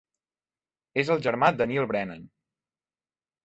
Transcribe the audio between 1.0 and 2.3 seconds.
És el germà de Neal Brennan.